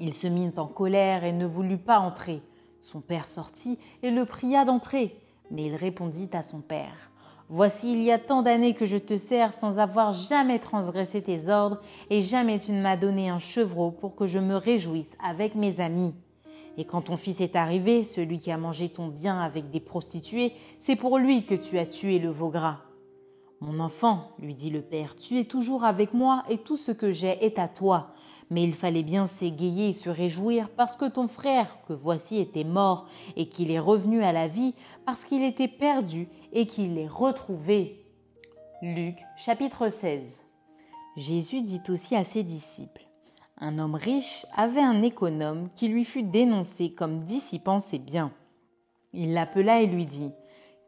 Il 0.00 0.14
se 0.14 0.26
mit 0.26 0.52
en 0.56 0.66
colère 0.66 1.24
et 1.24 1.32
ne 1.32 1.44
voulut 1.44 1.76
pas 1.76 1.98
entrer. 1.98 2.40
Son 2.80 3.00
père 3.00 3.26
sortit 3.26 3.78
et 4.02 4.10
le 4.10 4.24
pria 4.24 4.64
d'entrer. 4.64 5.20
Mais 5.50 5.66
il 5.66 5.74
répondit 5.74 6.30
à 6.32 6.42
son 6.42 6.60
père 6.60 7.10
Voici, 7.48 7.92
il 7.92 8.02
y 8.02 8.10
a 8.10 8.18
tant 8.18 8.42
d'années 8.42 8.74
que 8.74 8.86
je 8.86 8.96
te 8.96 9.18
sers 9.18 9.52
sans 9.52 9.78
avoir 9.78 10.12
jamais 10.12 10.58
transgressé 10.58 11.22
tes 11.22 11.48
ordres, 11.48 11.80
et 12.08 12.22
jamais 12.22 12.58
tu 12.58 12.72
ne 12.72 12.80
m'as 12.80 12.96
donné 12.96 13.28
un 13.28 13.38
chevreau 13.38 13.90
pour 13.90 14.16
que 14.16 14.26
je 14.26 14.38
me 14.38 14.56
réjouisse 14.56 15.14
avec 15.22 15.54
mes 15.54 15.80
amis. 15.80 16.14
Et 16.78 16.86
quand 16.86 17.02
ton 17.02 17.16
fils 17.16 17.42
est 17.42 17.54
arrivé, 17.54 18.02
celui 18.02 18.38
qui 18.38 18.50
a 18.50 18.58
mangé 18.58 18.88
ton 18.88 19.08
bien 19.08 19.38
avec 19.38 19.70
des 19.70 19.80
prostituées, 19.80 20.54
c'est 20.78 20.96
pour 20.96 21.18
lui 21.18 21.44
que 21.44 21.54
tu 21.54 21.78
as 21.78 21.86
tué 21.86 22.18
le 22.18 22.30
veau 22.30 22.48
gras. 22.48 22.85
Mon 23.60 23.80
enfant, 23.80 24.32
lui 24.38 24.54
dit 24.54 24.70
le 24.70 24.82
père, 24.82 25.16
tu 25.16 25.38
es 25.38 25.44
toujours 25.44 25.84
avec 25.84 26.12
moi 26.12 26.44
et 26.50 26.58
tout 26.58 26.76
ce 26.76 26.92
que 26.92 27.10
j'ai 27.10 27.44
est 27.44 27.58
à 27.58 27.68
toi. 27.68 28.12
Mais 28.50 28.62
il 28.62 28.74
fallait 28.74 29.02
bien 29.02 29.26
s'égayer 29.26 29.88
et 29.88 29.92
se 29.94 30.10
réjouir 30.10 30.68
parce 30.68 30.96
que 30.96 31.08
ton 31.08 31.26
frère, 31.26 31.78
que 31.88 31.94
voici, 31.94 32.38
était 32.38 32.64
mort 32.64 33.06
et 33.34 33.48
qu'il 33.48 33.70
est 33.70 33.78
revenu 33.78 34.22
à 34.22 34.32
la 34.32 34.46
vie, 34.46 34.74
parce 35.06 35.24
qu'il 35.24 35.42
était 35.42 35.68
perdu 35.68 36.28
et 36.52 36.66
qu'il 36.66 36.98
est 36.98 37.08
retrouvé. 37.08 38.04
Luc 38.82 39.16
chapitre 39.38 39.88
16 39.88 40.42
Jésus 41.16 41.62
dit 41.62 41.82
aussi 41.88 42.14
à 42.14 42.24
ses 42.24 42.42
disciples 42.42 43.08
Un 43.56 43.78
homme 43.78 43.94
riche 43.94 44.44
avait 44.54 44.82
un 44.82 45.00
économe 45.00 45.70
qui 45.74 45.88
lui 45.88 46.04
fut 46.04 46.22
dénoncé 46.22 46.92
comme 46.92 47.24
dissipant 47.24 47.80
ses 47.80 47.98
biens. 47.98 48.32
Il 49.14 49.32
l'appela 49.32 49.80
et 49.80 49.86
lui 49.86 50.04
dit 50.04 50.30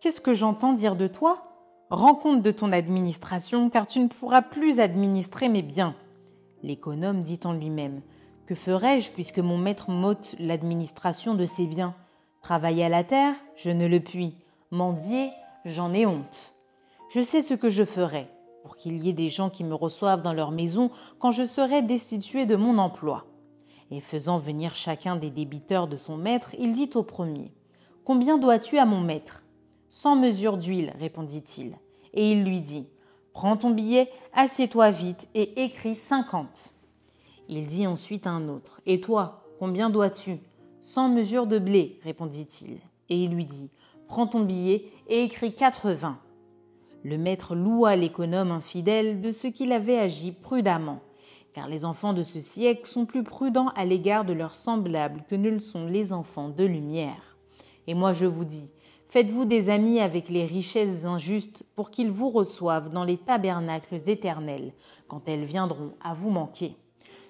Qu'est-ce 0.00 0.20
que 0.20 0.34
j'entends 0.34 0.74
dire 0.74 0.96
de 0.96 1.06
toi? 1.06 1.47
Rends 1.90 2.14
compte 2.14 2.42
de 2.42 2.50
ton 2.50 2.72
administration, 2.72 3.70
car 3.70 3.86
tu 3.86 4.00
ne 4.00 4.08
pourras 4.08 4.42
plus 4.42 4.78
administrer 4.78 5.48
mes 5.48 5.62
biens. 5.62 5.94
L'économe 6.62 7.22
dit 7.22 7.40
en 7.44 7.54
lui-même 7.54 8.02
Que 8.44 8.54
ferai-je 8.54 9.10
puisque 9.10 9.38
mon 9.38 9.56
maître 9.56 9.90
m'ôte 9.90 10.34
l'administration 10.38 11.34
de 11.34 11.46
ses 11.46 11.66
biens? 11.66 11.94
Travailler 12.42 12.84
à 12.84 12.90
la 12.90 13.04
terre, 13.04 13.34
je 13.56 13.70
ne 13.70 13.86
le 13.86 14.00
puis. 14.00 14.34
Mendier, 14.70 15.30
j'en 15.64 15.94
ai 15.94 16.04
honte. 16.04 16.52
Je 17.08 17.22
sais 17.22 17.40
ce 17.40 17.54
que 17.54 17.70
je 17.70 17.84
ferai 17.84 18.28
pour 18.62 18.76
qu'il 18.76 19.02
y 19.02 19.08
ait 19.08 19.14
des 19.14 19.30
gens 19.30 19.48
qui 19.48 19.64
me 19.64 19.74
reçoivent 19.74 20.20
dans 20.20 20.34
leur 20.34 20.50
maison 20.50 20.90
quand 21.18 21.30
je 21.30 21.46
serai 21.46 21.80
destitué 21.80 22.44
de 22.44 22.56
mon 22.56 22.76
emploi. 22.76 23.24
Et 23.90 24.02
faisant 24.02 24.36
venir 24.36 24.74
chacun 24.74 25.16
des 25.16 25.30
débiteurs 25.30 25.88
de 25.88 25.96
son 25.96 26.18
maître, 26.18 26.54
il 26.58 26.74
dit 26.74 26.90
au 26.94 27.02
premier 27.02 27.50
Combien 28.04 28.36
dois-tu 28.36 28.76
à 28.76 28.84
mon 28.84 29.00
maître? 29.00 29.42
Cent 29.88 30.16
mesures 30.16 30.58
d'huile, 30.58 30.92
répondit-il. 30.98 31.76
Et 32.12 32.32
il 32.32 32.44
lui 32.44 32.60
dit 32.60 32.86
Prends 33.32 33.56
ton 33.56 33.70
billet, 33.70 34.10
assieds-toi 34.34 34.90
vite 34.90 35.28
et 35.34 35.64
écris 35.64 35.94
cinquante. 35.94 36.74
Il 37.48 37.66
dit 37.66 37.86
ensuite 37.86 38.26
à 38.26 38.30
un 38.30 38.48
autre 38.48 38.80
Et 38.84 39.00
toi, 39.00 39.44
combien 39.58 39.88
dois-tu? 39.88 40.40
Cent 40.80 41.08
mesures 41.08 41.46
de 41.46 41.58
blé, 41.58 41.98
répondit-il. 42.04 42.78
Et 43.08 43.22
il 43.24 43.30
lui 43.30 43.44
dit 43.44 43.70
Prends 44.06 44.26
ton 44.26 44.40
billet 44.40 44.84
et 45.08 45.24
écris 45.24 45.54
quatre-vingts. 45.54 46.18
Le 47.02 47.16
maître 47.16 47.54
loua 47.54 47.96
l'économe 47.96 48.50
infidèle 48.50 49.20
de 49.20 49.32
ce 49.32 49.46
qu'il 49.46 49.72
avait 49.72 49.98
agi 49.98 50.32
prudemment, 50.32 51.00
car 51.52 51.68
les 51.68 51.84
enfants 51.84 52.12
de 52.12 52.22
ce 52.22 52.40
siècle 52.40 52.86
sont 52.86 53.06
plus 53.06 53.22
prudents 53.22 53.68
à 53.76 53.84
l'égard 53.84 54.24
de 54.24 54.32
leurs 54.32 54.54
semblables 54.54 55.24
que 55.28 55.34
ne 55.36 55.48
le 55.48 55.60
sont 55.60 55.86
les 55.86 56.12
enfants 56.12 56.48
de 56.48 56.64
lumière. 56.64 57.36
Et 57.86 57.94
moi 57.94 58.12
je 58.12 58.26
vous 58.26 58.44
dis, 58.44 58.72
faites-vous 59.08 59.44
des 59.44 59.70
amis 59.70 60.00
avec 60.00 60.28
les 60.28 60.44
richesses 60.44 61.04
injustes 61.04 61.64
pour 61.74 61.90
qu'ils 61.90 62.10
vous 62.10 62.30
reçoivent 62.30 62.90
dans 62.90 63.04
les 63.04 63.16
tabernacles 63.16 64.08
éternels, 64.08 64.72
quand 65.08 65.28
elles 65.28 65.44
viendront 65.44 65.92
à 66.02 66.14
vous 66.14 66.30
manquer. 66.30 66.76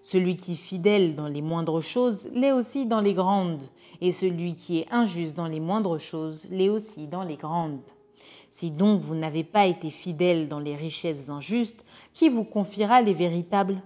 Celui 0.03 0.37
qui 0.37 0.53
est 0.53 0.57
fidèle 0.57 1.15
dans 1.15 1.29
les 1.29 1.43
moindres 1.43 1.83
choses 1.83 2.29
l'est 2.35 2.53
aussi 2.53 2.87
dans 2.87 3.01
les 3.01 3.15
grandes, 3.15 3.65
et 4.01 4.13
celui 4.13 4.55
qui 4.55 4.81
est 4.81 4.93
injuste 4.93 5.37
dans 5.37 5.49
les 5.49 5.61
moindres 5.61 5.99
choses 5.99 6.47
l'est 6.51 6.69
aussi 6.69 7.07
dans 7.07 7.25
les 7.25 7.37
grandes. 7.37 7.81
Si 8.51 8.71
donc 8.71 9.01
vous 9.01 9.15
n'avez 9.15 9.45
pas 9.45 9.67
été 9.67 9.91
fidèle 9.91 10.49
dans 10.49 10.61
les 10.61 10.77
richesses 10.77 11.29
injustes, 11.29 11.85
qui 12.15 12.29
vous 12.29 12.45
confiera 12.45 13.03
les 13.03 13.13
véritables? 13.13 13.83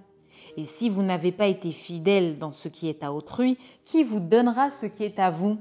Et 0.57 0.65
si 0.65 0.89
vous 0.89 1.03
n'avez 1.03 1.33
pas 1.33 1.47
été 1.47 1.73
fidèle 1.73 2.39
dans 2.39 2.53
ce 2.53 2.69
qui 2.69 2.89
est 2.89 3.03
à 3.03 3.13
autrui, 3.13 3.59
qui 3.85 4.05
vous 4.05 4.21
donnera 4.21 4.71
ce 4.71 4.87
qui 4.87 5.05
est 5.05 5.19
à 5.19 5.31
vous? 5.31 5.59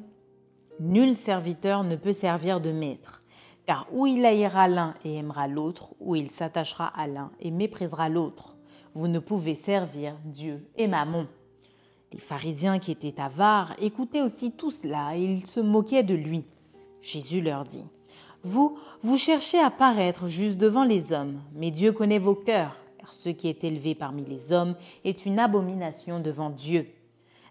Nul 0.79 1.17
serviteur 1.17 1.83
ne 1.83 1.95
peut 1.95 2.13
servir 2.13 2.61
de 2.61 2.71
maître, 2.71 3.23
car 3.65 3.87
ou 3.91 4.07
il 4.07 4.25
haïra 4.25 4.67
l'un 4.67 4.95
et 5.05 5.15
aimera 5.15 5.47
l'autre, 5.47 5.93
ou 5.99 6.15
il 6.15 6.31
s'attachera 6.31 6.87
à 6.87 7.07
l'un 7.07 7.31
et 7.39 7.51
méprisera 7.51 8.09
l'autre. 8.09 8.55
Vous 8.93 9.07
ne 9.07 9.19
pouvez 9.19 9.55
servir 9.55 10.15
Dieu 10.25 10.67
et 10.77 10.87
Mammon. 10.87 11.27
Les 12.11 12.19
pharisiens 12.19 12.79
qui 12.79 12.91
étaient 12.91 13.21
avares 13.21 13.73
écoutaient 13.79 14.21
aussi 14.21 14.51
tout 14.51 14.71
cela 14.71 15.15
et 15.15 15.23
ils 15.23 15.47
se 15.47 15.59
moquaient 15.59 16.03
de 16.03 16.15
lui. 16.15 16.45
Jésus 17.01 17.41
leur 17.41 17.63
dit 17.63 17.89
vous, 18.43 18.79
vous 19.03 19.17
cherchez 19.17 19.59
à 19.59 19.69
paraître 19.69 20.27
juste 20.27 20.57
devant 20.57 20.83
les 20.83 21.13
hommes, 21.13 21.39
mais 21.53 21.69
Dieu 21.69 21.91
connaît 21.91 22.17
vos 22.17 22.33
cœurs, 22.33 22.75
car 22.97 23.13
ce 23.13 23.29
qui 23.29 23.47
est 23.47 23.63
élevé 23.63 23.93
parmi 23.93 24.25
les 24.25 24.51
hommes 24.51 24.75
est 25.05 25.27
une 25.27 25.37
abomination 25.37 26.19
devant 26.19 26.49
Dieu. 26.49 26.87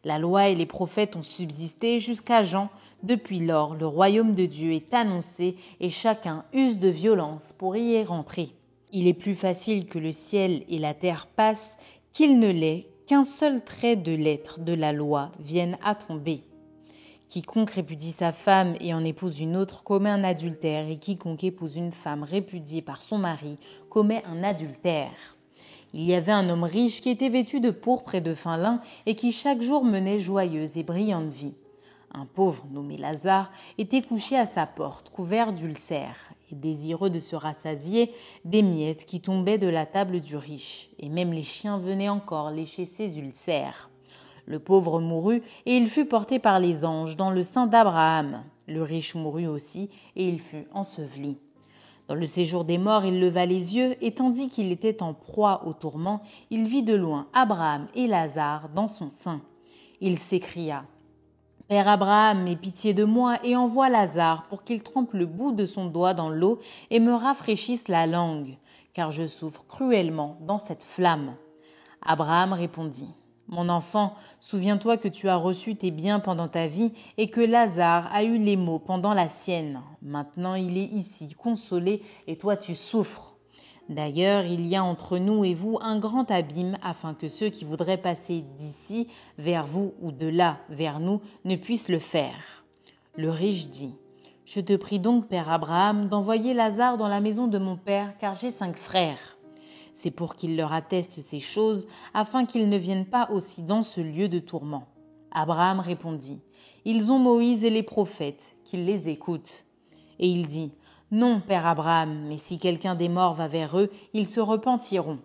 La 0.02 0.18
loi 0.18 0.48
et 0.48 0.56
les 0.56 0.66
prophètes 0.66 1.14
ont 1.14 1.22
subsisté 1.22 2.00
jusqu'à 2.00 2.42
Jean. 2.42 2.70
Depuis 3.02 3.40
lors, 3.40 3.74
le 3.74 3.86
royaume 3.86 4.34
de 4.34 4.44
Dieu 4.44 4.72
est 4.72 4.92
annoncé 4.92 5.56
et 5.80 5.88
chacun 5.88 6.44
use 6.52 6.78
de 6.78 6.88
violence 6.88 7.54
pour 7.56 7.76
y 7.76 8.02
rentrer. 8.02 8.50
Il 8.92 9.06
est 9.06 9.14
plus 9.14 9.34
facile 9.34 9.86
que 9.86 9.98
le 9.98 10.12
ciel 10.12 10.64
et 10.68 10.78
la 10.78 10.94
terre 10.94 11.26
passent 11.26 11.78
qu'il 12.12 12.38
ne 12.38 12.50
l'est 12.50 12.88
qu'un 13.06 13.24
seul 13.24 13.64
trait 13.64 13.96
de 13.96 14.12
lettre 14.12 14.60
de 14.60 14.74
la 14.74 14.92
loi 14.92 15.32
vienne 15.38 15.78
à 15.82 15.94
tomber. 15.94 16.42
Quiconque 17.30 17.70
répudie 17.70 18.10
sa 18.10 18.32
femme 18.32 18.74
et 18.80 18.92
en 18.92 19.04
épouse 19.04 19.40
une 19.40 19.56
autre 19.56 19.84
commet 19.84 20.10
un 20.10 20.24
adultère, 20.24 20.88
et 20.88 20.98
quiconque 20.98 21.44
épouse 21.44 21.76
une 21.76 21.92
femme 21.92 22.24
répudiée 22.24 22.82
par 22.82 23.02
son 23.02 23.18
mari 23.18 23.56
commet 23.88 24.22
un 24.26 24.42
adultère. 24.42 25.36
Il 25.94 26.02
y 26.02 26.14
avait 26.14 26.32
un 26.32 26.48
homme 26.50 26.64
riche 26.64 27.00
qui 27.00 27.10
était 27.10 27.28
vêtu 27.28 27.60
de 27.60 27.70
pourpre 27.70 28.16
et 28.16 28.20
de 28.20 28.34
fin 28.34 28.56
lin, 28.56 28.80
et 29.06 29.14
qui 29.14 29.30
chaque 29.30 29.62
jour 29.62 29.84
menait 29.84 30.18
joyeuse 30.18 30.76
et 30.76 30.82
brillante 30.82 31.32
vie. 31.32 31.54
Un 32.12 32.26
pauvre 32.26 32.64
nommé 32.72 32.96
Lazare 32.96 33.52
était 33.78 34.02
couché 34.02 34.36
à 34.36 34.44
sa 34.44 34.66
porte, 34.66 35.10
couvert 35.10 35.52
d'ulcères, 35.52 36.32
et 36.50 36.56
désireux 36.56 37.08
de 37.08 37.20
se 37.20 37.36
rassasier 37.36 38.12
des 38.44 38.62
miettes 38.62 39.04
qui 39.04 39.20
tombaient 39.20 39.58
de 39.58 39.68
la 39.68 39.86
table 39.86 40.20
du 40.20 40.36
riche, 40.36 40.90
et 40.98 41.08
même 41.08 41.32
les 41.32 41.42
chiens 41.42 41.78
venaient 41.78 42.08
encore 42.08 42.50
lécher 42.50 42.84
ses 42.84 43.18
ulcères. 43.18 43.90
Le 44.46 44.58
pauvre 44.58 45.00
mourut, 45.00 45.42
et 45.66 45.76
il 45.76 45.88
fut 45.88 46.04
porté 46.04 46.40
par 46.40 46.58
les 46.58 46.84
anges 46.84 47.16
dans 47.16 47.30
le 47.30 47.44
sein 47.44 47.68
d'Abraham. 47.68 48.42
Le 48.66 48.82
riche 48.82 49.14
mourut 49.14 49.46
aussi, 49.46 49.88
et 50.16 50.28
il 50.28 50.40
fut 50.40 50.66
enseveli. 50.72 51.38
Dans 52.08 52.16
le 52.16 52.26
séjour 52.26 52.64
des 52.64 52.78
morts, 52.78 53.04
il 53.04 53.20
leva 53.20 53.46
les 53.46 53.76
yeux, 53.76 53.94
et 54.00 54.12
tandis 54.12 54.48
qu'il 54.48 54.72
était 54.72 55.00
en 55.00 55.14
proie 55.14 55.62
au 55.64 55.74
tourment, 55.74 56.22
il 56.50 56.66
vit 56.66 56.82
de 56.82 56.94
loin 56.94 57.28
Abraham 57.34 57.86
et 57.94 58.08
Lazare 58.08 58.68
dans 58.70 58.88
son 58.88 59.10
sein. 59.10 59.40
Il 60.00 60.18
s'écria 60.18 60.84
Père 61.70 61.86
Abraham, 61.86 62.48
aie 62.48 62.56
pitié 62.56 62.94
de 62.94 63.04
moi 63.04 63.38
et 63.44 63.54
envoie 63.54 63.88
Lazare 63.88 64.42
pour 64.48 64.64
qu'il 64.64 64.82
trempe 64.82 65.12
le 65.12 65.24
bout 65.24 65.52
de 65.52 65.66
son 65.66 65.86
doigt 65.86 66.14
dans 66.14 66.28
l'eau 66.28 66.58
et 66.90 66.98
me 66.98 67.14
rafraîchisse 67.14 67.86
la 67.86 68.08
langue, 68.08 68.56
car 68.92 69.12
je 69.12 69.28
souffre 69.28 69.64
cruellement 69.68 70.36
dans 70.40 70.58
cette 70.58 70.82
flamme. 70.82 71.36
Abraham 72.02 72.54
répondit 72.54 73.06
mon 73.46 73.68
enfant, 73.68 74.14
souviens-toi 74.40 74.96
que 74.96 75.06
tu 75.06 75.28
as 75.28 75.36
reçu 75.36 75.76
tes 75.76 75.92
biens 75.92 76.18
pendant 76.18 76.48
ta 76.48 76.66
vie 76.66 76.92
et 77.18 77.30
que 77.30 77.40
Lazare 77.40 78.08
a 78.12 78.24
eu 78.24 78.36
les 78.36 78.56
maux 78.56 78.80
pendant 78.80 79.14
la 79.14 79.28
sienne. 79.28 79.80
Maintenant 80.02 80.56
il 80.56 80.76
est 80.76 80.86
ici, 80.86 81.36
consolé, 81.38 82.02
et 82.26 82.36
toi 82.36 82.56
tu 82.56 82.74
souffres. 82.74 83.29
D'ailleurs, 83.90 84.44
il 84.44 84.68
y 84.68 84.76
a 84.76 84.84
entre 84.84 85.18
nous 85.18 85.44
et 85.44 85.52
vous 85.52 85.76
un 85.82 85.98
grand 85.98 86.30
abîme 86.30 86.76
afin 86.80 87.12
que 87.12 87.26
ceux 87.26 87.48
qui 87.48 87.64
voudraient 87.64 88.00
passer 88.00 88.44
d'ici 88.56 89.08
vers 89.36 89.66
vous 89.66 89.94
ou 90.00 90.12
de 90.12 90.28
là 90.28 90.58
vers 90.68 91.00
nous 91.00 91.20
ne 91.44 91.56
puissent 91.56 91.88
le 91.88 91.98
faire. 91.98 92.64
Le 93.16 93.28
riche 93.30 93.68
dit 93.68 93.92
Je 94.44 94.60
te 94.60 94.76
prie 94.76 95.00
donc, 95.00 95.26
Père 95.26 95.50
Abraham, 95.50 96.08
d'envoyer 96.08 96.54
Lazare 96.54 96.98
dans 96.98 97.08
la 97.08 97.20
maison 97.20 97.48
de 97.48 97.58
mon 97.58 97.76
père, 97.76 98.16
car 98.18 98.36
j'ai 98.36 98.52
cinq 98.52 98.76
frères. 98.76 99.36
C'est 99.92 100.12
pour 100.12 100.36
qu'il 100.36 100.56
leur 100.56 100.72
atteste 100.72 101.20
ces 101.20 101.40
choses, 101.40 101.88
afin 102.14 102.46
qu'ils 102.46 102.68
ne 102.68 102.78
viennent 102.78 103.06
pas 103.06 103.28
aussi 103.32 103.64
dans 103.64 103.82
ce 103.82 104.00
lieu 104.00 104.28
de 104.28 104.38
tourment. 104.38 104.86
Abraham 105.32 105.80
répondit, 105.80 106.38
Ils 106.84 107.10
ont 107.10 107.18
Moïse 107.18 107.64
et 107.64 107.70
les 107.70 107.82
prophètes, 107.82 108.56
qu'ils 108.62 108.84
les 108.84 109.08
écoutent. 109.08 109.66
Et 110.20 110.28
il 110.28 110.46
dit, 110.46 110.70
Non, 111.12 111.40
Père 111.40 111.66
Abraham, 111.66 112.26
mais 112.28 112.36
si 112.36 112.60
quelqu'un 112.60 112.94
des 112.94 113.08
morts 113.08 113.34
va 113.34 113.48
vers 113.48 113.76
eux, 113.76 113.90
ils 114.14 114.28
se 114.28 114.38
repentiront. 114.38 115.18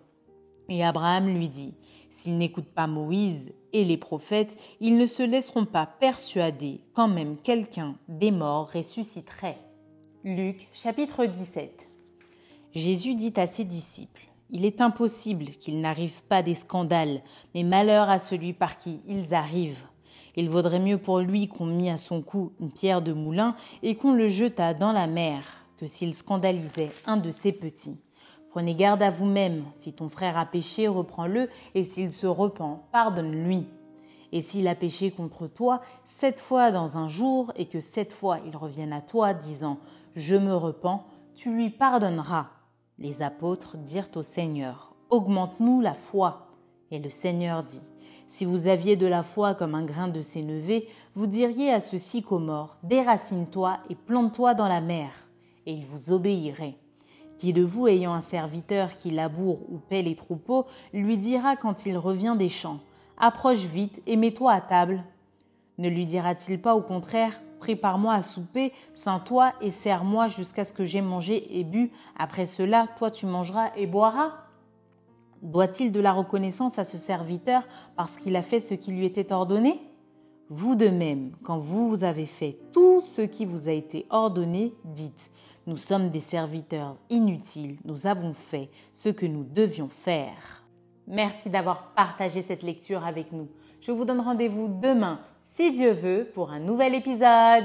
Et 0.68 0.84
Abraham 0.84 1.28
lui 1.28 1.48
dit, 1.48 1.74
S'ils 2.10 2.38
n'écoutent 2.38 2.64
pas 2.64 2.88
Moïse 2.88 3.52
et 3.72 3.84
les 3.84 3.96
prophètes, 3.96 4.56
ils 4.80 4.96
ne 4.96 5.06
se 5.06 5.22
laisseront 5.22 5.64
pas 5.64 5.86
persuader 5.86 6.80
quand 6.92 7.06
même 7.06 7.36
quelqu'un 7.36 7.94
des 8.08 8.32
morts 8.32 8.70
ressusciterait. 8.72 9.58
Luc 10.24 10.68
chapitre 10.72 11.24
17 11.24 11.88
Jésus 12.74 13.14
dit 13.14 13.34
à 13.36 13.46
ses 13.46 13.64
disciples, 13.64 14.26
il 14.50 14.64
est 14.64 14.80
impossible 14.80 15.46
qu'il 15.46 15.80
n'arrive 15.80 16.22
pas 16.24 16.42
des 16.42 16.54
scandales, 16.54 17.20
mais 17.54 17.62
malheur 17.62 18.10
à 18.10 18.18
celui 18.18 18.52
par 18.52 18.76
qui 18.76 19.00
ils 19.06 19.34
arrivent. 19.34 19.86
Il 20.36 20.50
vaudrait 20.50 20.80
mieux 20.80 20.98
pour 20.98 21.20
lui 21.20 21.48
qu'on 21.48 21.66
mît 21.66 21.90
à 21.90 21.96
son 21.96 22.22
cou 22.22 22.52
une 22.60 22.72
pierre 22.72 23.02
de 23.02 23.12
moulin 23.12 23.56
et 23.82 23.96
qu'on 23.96 24.14
le 24.14 24.28
jetât 24.28 24.74
dans 24.74 24.92
la 24.92 25.06
mer 25.06 25.65
que 25.76 25.86
s'il 25.86 26.14
scandalisait 26.14 26.90
un 27.06 27.16
de 27.16 27.30
ses 27.30 27.52
petits. 27.52 28.00
Prenez 28.50 28.74
garde 28.74 29.02
à 29.02 29.10
vous-même. 29.10 29.64
Si 29.78 29.92
ton 29.92 30.08
frère 30.08 30.38
a 30.38 30.46
péché, 30.46 30.88
reprends-le, 30.88 31.50
et 31.74 31.84
s'il 31.84 32.10
se 32.10 32.26
repent, 32.26 32.80
pardonne-lui. 32.90 33.66
Et 34.32 34.40
s'il 34.40 34.66
a 34.66 34.74
péché 34.74 35.10
contre 35.10 35.46
toi 35.46 35.82
sept 36.04 36.40
fois 36.40 36.70
dans 36.70 36.96
un 36.96 37.08
jour, 37.08 37.52
et 37.56 37.66
que 37.66 37.80
sept 37.80 38.12
fois 38.12 38.38
il 38.46 38.56
revienne 38.56 38.92
à 38.92 39.00
toi, 39.02 39.34
disant 39.34 39.78
Je 40.14 40.36
me 40.36 40.54
repens, 40.54 41.04
tu 41.34 41.54
lui 41.54 41.70
pardonneras. 41.70 42.46
Les 42.98 43.20
apôtres 43.20 43.76
dirent 43.76 44.08
au 44.14 44.22
Seigneur, 44.22 44.94
Augmente-nous 45.10 45.82
la 45.82 45.94
foi. 45.94 46.48
Et 46.90 46.98
le 46.98 47.10
Seigneur 47.10 47.62
dit, 47.62 47.82
Si 48.26 48.46
vous 48.46 48.68
aviez 48.68 48.96
de 48.96 49.06
la 49.06 49.22
foi 49.22 49.54
comme 49.54 49.74
un 49.74 49.84
grain 49.84 50.08
de 50.08 50.22
sénévé, 50.22 50.88
vous 51.14 51.26
diriez 51.26 51.72
à 51.72 51.80
ce 51.80 51.98
sycomore, 51.98 52.78
Déracine-toi 52.82 53.78
et 53.90 53.94
plante-toi 53.94 54.54
dans 54.54 54.68
la 54.68 54.80
mer, 54.80 55.25
et 55.66 55.72
il 55.72 55.84
vous 55.84 56.12
obéirait. 56.12 56.76
Qui 57.38 57.52
de 57.52 57.62
vous 57.62 57.86
ayant 57.86 58.14
un 58.14 58.22
serviteur 58.22 58.94
qui 58.94 59.10
laboure 59.10 59.60
ou 59.70 59.78
paie 59.78 60.02
les 60.02 60.16
troupeaux, 60.16 60.66
lui 60.94 61.18
dira 61.18 61.56
quand 61.56 61.84
il 61.84 61.98
revient 61.98 62.36
des 62.38 62.48
champs, 62.48 62.80
Approche 63.18 63.64
vite 63.64 64.02
et 64.06 64.16
mets-toi 64.16 64.52
à 64.52 64.60
table. 64.60 65.02
Ne 65.78 65.88
lui 65.88 66.06
dira-t-il 66.06 66.60
pas 66.60 66.74
au 66.74 66.82
contraire, 66.82 67.40
Prépare-moi 67.58 68.12
à 68.12 68.22
souper, 68.22 68.72
sains-toi 68.92 69.52
et 69.60 69.70
sers-moi 69.70 70.28
jusqu'à 70.28 70.64
ce 70.64 70.72
que 70.72 70.84
j'aie 70.84 71.00
mangé 71.00 71.58
et 71.58 71.64
bu. 71.64 71.90
Après 72.18 72.46
cela, 72.46 72.86
toi 72.98 73.10
tu 73.10 73.26
mangeras 73.26 73.70
et 73.76 73.86
boiras. 73.86 74.32
Doit-il 75.42 75.92
de 75.92 76.00
la 76.00 76.12
reconnaissance 76.12 76.78
à 76.78 76.84
ce 76.84 76.98
serviteur 76.98 77.66
parce 77.96 78.16
qu'il 78.16 78.36
a 78.36 78.42
fait 78.42 78.60
ce 78.60 78.74
qui 78.74 78.92
lui 78.92 79.06
était 79.06 79.32
ordonné? 79.32 79.80
Vous 80.48 80.76
de 80.76 80.88
même, 80.88 81.32
quand 81.42 81.58
vous 81.58 82.04
avez 82.04 82.26
fait 82.26 82.58
tout 82.72 83.00
ce 83.00 83.22
qui 83.22 83.46
vous 83.46 83.68
a 83.68 83.72
été 83.72 84.06
ordonné, 84.10 84.74
dites 84.84 85.30
Nous 85.66 85.76
sommes 85.76 86.10
des 86.10 86.20
serviteurs 86.20 86.96
inutiles, 87.10 87.78
nous 87.84 88.06
avons 88.06 88.32
fait 88.32 88.68
ce 88.92 89.08
que 89.08 89.26
nous 89.26 89.42
devions 89.42 89.88
faire. 89.88 90.62
Merci 91.08 91.50
d'avoir 91.50 91.92
partagé 91.94 92.40
cette 92.40 92.62
lecture 92.62 93.04
avec 93.04 93.32
nous. 93.32 93.48
Je 93.80 93.90
vous 93.90 94.04
donne 94.04 94.20
rendez-vous 94.20 94.68
demain 94.80 95.20
si 95.42 95.72
Dieu 95.72 95.90
veut, 95.90 96.30
pour 96.34 96.50
un 96.50 96.60
nouvel 96.60 96.94
épisode. 96.94 97.64